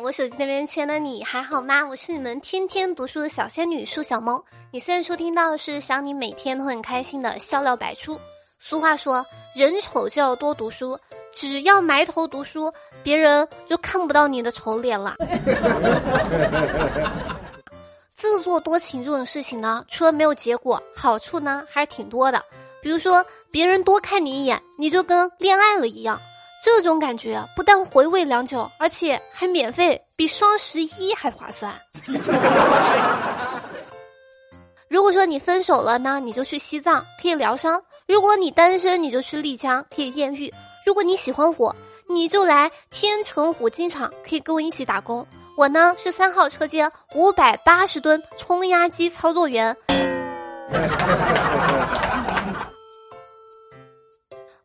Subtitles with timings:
[0.00, 1.84] 我手机那边亲爱的你还好吗？
[1.86, 4.42] 我是你们天天读书的小仙女舒小萌。
[4.70, 8.18] 你现在收听到的是想你每天都很开心的笑料百出。
[8.58, 9.24] 俗话说，
[9.54, 10.98] 人丑就要多读书，
[11.32, 12.72] 只要埋头读书，
[13.02, 15.16] 别人就看不到你的丑脸了。
[18.14, 22.42] 自作多情这种事情呢，除了没有结果，好处呢还是挺多的。
[22.82, 26.20] 比如说，别人多看你一眼，你就跟恋爱了一样。
[26.66, 31.72] 这种感觉不但回味良久，而且还免费，比双十一还划算。
[34.88, 37.78] 如果说你分手了呢，你就去西藏可以疗伤；
[38.08, 40.50] 如果你单身，你就去丽江可以艳遇；
[40.84, 41.76] 如果你喜欢我，
[42.08, 45.24] 你就来天成五金厂可以跟我一起打工。
[45.56, 49.76] 我呢是三号车间五百八十吨冲压机操作员。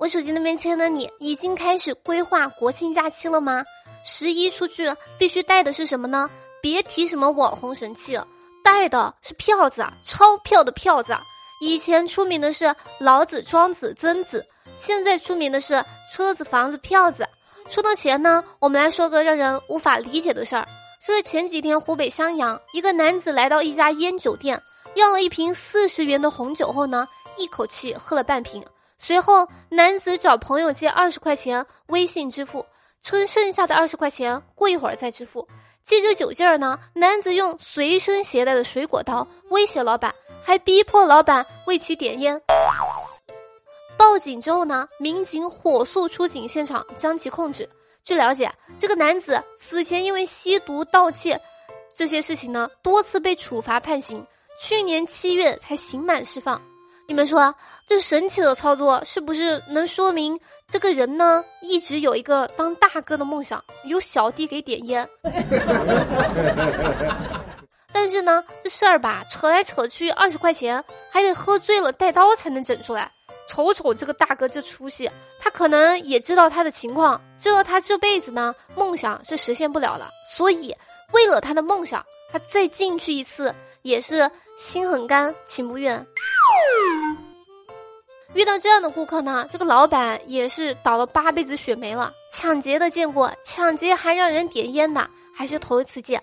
[0.00, 3.62] 我手机那边亲爱的你，已经开始规划国庆假期了吗？
[4.02, 6.30] 十一出去必须带的是什么呢？
[6.62, 8.18] 别提什么网红神器，
[8.64, 11.14] 带的是票子，钞票的票子。
[11.60, 14.42] 以前出名的是老子、庄子、曾子，
[14.78, 17.28] 现在出名的是车子、房子、票子。
[17.68, 20.66] 说到钱呢，我们来说个让人无法理解的事儿。
[21.02, 24.58] 是前几天湖北襄阳，一个男子来到一家烟酒店，
[24.94, 28.64] 要了一瓶四十元的红酒后呢，一口气喝了半瓶。
[29.02, 32.64] 随后，男子找朋友借二十块钱微信支付，
[33.00, 35.48] 称剩下的二十块钱过一会儿再支付。
[35.86, 42.40] 借着酒劲儿呢，男子用随身携带的水果刀威胁老板，还逼迫老板为其点烟。
[43.96, 47.68] 报警之后呢，民警火速出警现场将其控制。
[48.04, 51.40] 据了解，这个男子此前因为吸毒、盗窃
[51.94, 54.24] 这些事情呢，多次被处罚判刑，
[54.60, 56.60] 去年七月才刑满释放。
[57.10, 57.52] 你们说
[57.88, 65.08] 这神奇的操作是不是能说明这个人呢一直有一个当大哥的梦想，有小弟给点烟？
[67.92, 73.10] 但是呢，这事儿吧，扯来扯去，二十块钱还得喝醉了带刀才能整出来。
[73.48, 75.10] 瞅瞅这个大哥这出息，
[75.40, 80.72] 他可能也知道他的情况，知道他这辈子呢梦想是实现不了了，所以
[81.10, 86.06] 为了他的梦想，他再进去一次也是心很甘，情不愿。
[88.34, 92.12] 遇到这样的顾客呢，这个老板也是倒了八辈子血霉了。
[92.32, 96.22] 抢劫的见过，抢劫还让人点烟的，还是头一次见。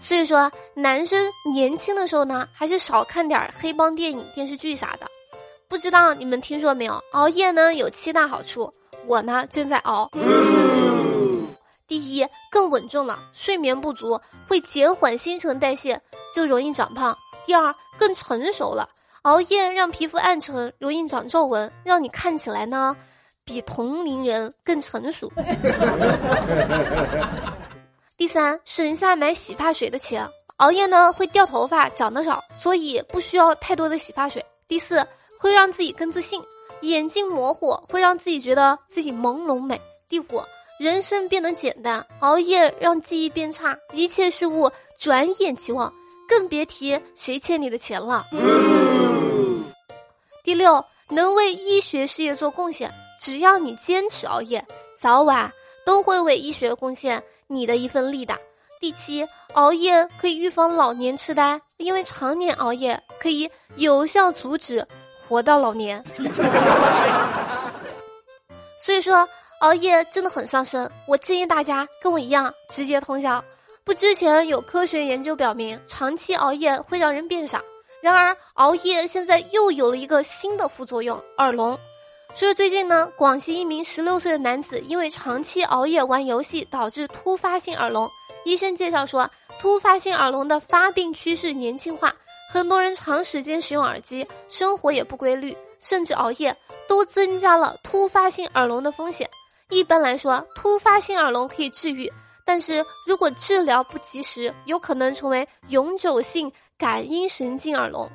[0.00, 5.06] 所以说，男生年轻的时候呢，还是少看点黑帮电影、电视剧啥的。
[5.68, 7.00] 不知道你们听说没有？
[7.12, 8.72] 熬夜呢有七大好处，
[9.06, 10.10] 我呢正在熬。
[11.86, 16.00] 第一，更稳重了，睡眠不足会减缓新陈代谢，
[16.34, 17.16] 就容易长胖。
[17.46, 18.88] 第二，更成熟了。
[19.24, 22.94] 熬夜让皮肤暗沉，容易长皱纹，让你看起来呢
[23.42, 25.32] 比同龄人更成熟。
[28.18, 30.28] 第三，省下买洗发水的钱。
[30.56, 34.44] 熬夜呢会掉头发，长得少，所以不需要太多的洗发水。
[34.68, 35.02] 第四，
[35.38, 36.42] 会让自己更自信。
[36.82, 39.80] 眼睛模糊会让自己觉得自己朦胧美。
[40.06, 40.42] 第五，
[40.78, 42.04] 人生变得简单。
[42.20, 45.90] 熬夜让记忆变差，一切事物转眼即忘，
[46.28, 48.26] 更别提谁欠你的钱了。
[50.54, 52.90] 六，能为医学事业做贡献。
[53.20, 54.64] 只要你坚持熬夜，
[55.00, 55.52] 早晚
[55.84, 58.38] 都会为医学贡献你的一份力的。
[58.80, 64.86] 第七，熬夜可以预防老年痴呆，因为常年熬夜可以有效阻止
[65.26, 66.04] 活到老年。
[68.82, 69.26] 所以说，
[69.60, 70.90] 熬夜真的很伤身。
[71.08, 73.42] 我建议大家跟我一样，直接通宵。
[73.84, 77.62] 不，之前有科学研究表明，长期熬夜会让人变傻。
[78.04, 81.78] 然而，熬夜现在又有了一个新的副作用——耳聋。
[82.34, 88.06] 所以最近呢，广西一名十六岁的男子因为长期熬夜玩游戏，导致突发性耳聋。
[88.44, 92.14] 医生介绍说，突发性耳聋的发病趋势年轻化，
[92.52, 96.54] 很多人长时间使用耳机，生活也不规律，甚至熬夜，
[96.86, 99.26] 都增加了突发性耳聋的风险。
[99.70, 102.12] 一般来说，突发性耳聋可以治愈。
[102.44, 108.08] 但是如果治疗不及时，有可能成为永久性感应神经耳聋。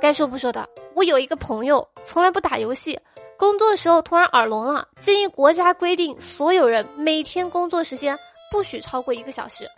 [0.00, 2.98] 该说不说的，我有一个朋友从来不打游戏，
[3.36, 8.18] 工作的时候突然耳聋了，建议国家规定所有人每天工作时间
[8.50, 9.68] 不许超过一个小时。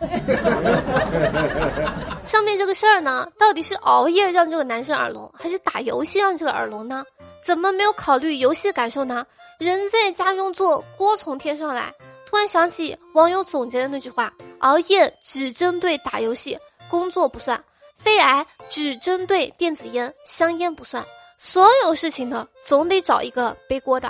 [2.25, 7.03] 上面这个事儿呢，到底是熬夜让这个男生耳聋，还是打游戏让这个耳聋呢？
[7.43, 9.25] 怎么没有考虑游戏感受呢？
[9.57, 11.91] 人在家中坐，锅从天上来。
[12.31, 16.57] 突然想起网友总结的那句话：熬夜只针对打游戏，
[16.89, 17.59] 工作不算；
[17.97, 21.05] 肺癌只针对电子烟，香烟不算。
[21.37, 24.09] 所有事情呢，总得找一个背锅的。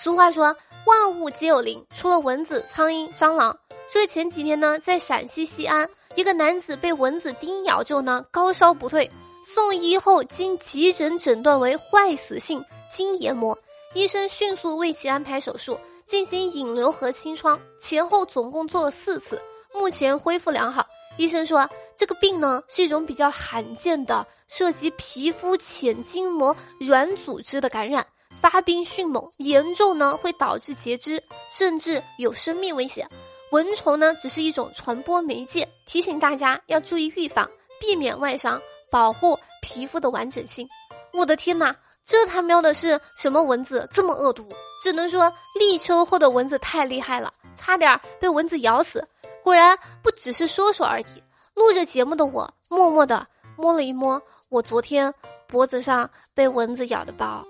[0.00, 0.56] 俗话说，
[0.86, 3.58] 万物皆有灵，除了蚊子、苍蝇、蟑螂。
[3.92, 9.10] 所以前几天呢，在陕西西安，一个男子被蚊子叮咬之后呢，高烧不退，
[9.44, 13.58] 送医后经急诊诊断为坏死性筋炎膜，
[13.94, 15.76] 医生迅速为其安排手术，
[16.12, 19.40] 进行引流和清创，前后总共做了四次，
[19.72, 20.86] 目前恢复良好。
[21.16, 21.66] 医生说，
[21.96, 28.06] 这个病呢是一种比较罕见的涉及皮肤浅筋膜软组织的感染，
[28.42, 31.18] 发病迅猛，严重呢会导致截肢，
[31.50, 33.08] 甚至有生命危险。
[33.50, 37.48] 蚊虫呢只是一种传播媒介，提醒大家要注意预防，
[37.80, 38.60] 避免外伤，
[38.90, 40.68] 保护皮肤的完整性。
[41.14, 41.74] 我的天哪，
[42.04, 44.48] 这他喵的是什么蚊子这么恶毒？
[44.82, 49.06] 只能说立秋后的蚊子太厉害了，差点被蚊子咬死。
[49.42, 51.22] 果然不只是说说而已。
[51.54, 53.24] 录着节目的我，默默的
[53.56, 55.12] 摸了一摸我昨天
[55.46, 57.44] 脖子上被蚊子咬的包。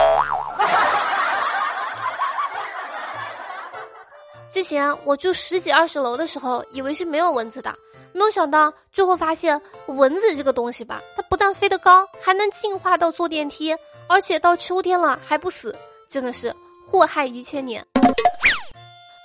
[4.52, 7.74] 之前我住十几二十楼的时候，以为是没有蚊子的，
[8.12, 13.74] 没有想到最后发现蚊子这个东西吧，它不但飞得高，还能进化到坐电梯，
[14.12, 15.74] 而且到秋天了还不死，
[16.06, 16.54] 真的是
[16.86, 17.82] 祸害一千年。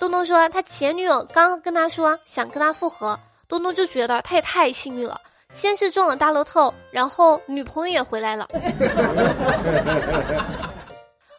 [0.00, 5.20] 东东说，他前女友刚跟他说想跟他复合，东东就觉得他也太幸运了，
[5.52, 8.48] 先是中了大乐透，然后女朋友也回来了。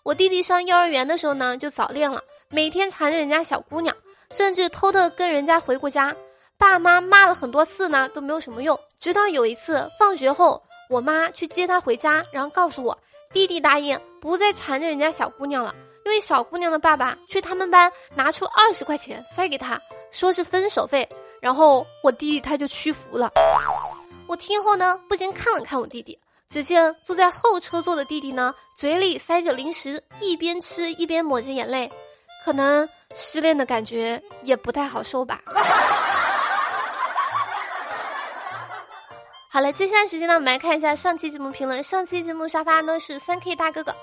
[0.04, 3.96] 我弟弟上幼儿园的时候呢，就早恋了，每天缠着人家小姑娘，
[4.30, 6.16] 甚至偷偷跟人家回过家，
[6.56, 8.80] 爸妈骂了很多次呢，都没有什么用。
[9.00, 12.96] 直到有一次放学后，我妈去接他回家，然后告诉我，
[13.32, 15.74] 弟弟答应不再缠着人家小姑娘了。
[16.06, 19.80] 因为小姑娘的爸爸去他们班拿出二十块钱塞给他，
[20.10, 21.08] 说是分手费，
[21.40, 23.30] 然后我弟弟他就屈服了。
[24.26, 26.18] 我听后呢，不禁看了看我弟弟，
[26.48, 31.92] 只见坐在后车座的弟弟呢，嘴里塞着零食，一边吃一边抹着眼泪，
[32.44, 35.42] 可能失恋的感觉也不太好受吧。
[39.60, 41.84] 好了，接下来时间呢，我们来看一下上期节目评论。
[41.84, 43.94] 上期节目沙发呢是三 K 大哥哥。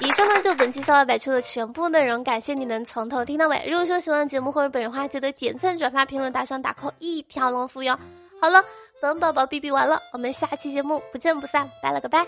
[0.00, 3.66] 以上呢就本期笑料百出的全部内容，感谢你能从头听到尾。
[3.66, 7.98] 如果说喜欢节目或者本人话，记得点赞、转发、评论、打赏、打 call，一条龙服务哟。
[8.42, 8.62] 好了，
[9.00, 12.26] 本宝宝哔哔完了，我们下期节目不见不散，拜了个拜。